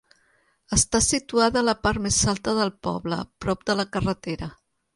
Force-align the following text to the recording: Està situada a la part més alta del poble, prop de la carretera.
Està 0.77 1.01
situada 1.07 1.61
a 1.61 1.63
la 1.67 1.75
part 1.87 2.03
més 2.07 2.19
alta 2.35 2.55
del 2.63 2.73
poble, 2.89 3.21
prop 3.45 3.69
de 3.71 3.77
la 3.83 3.89
carretera. 3.97 4.53